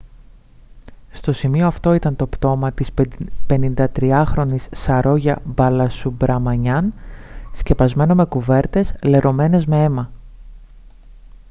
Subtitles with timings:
[1.11, 2.89] στο σημείο αυτό ήταν το πτώμα της
[3.49, 6.83] 53χρονης saroja balasubramanian
[7.51, 10.11] σκεπασμένο με κουβέρτες λερωμένες με αίμα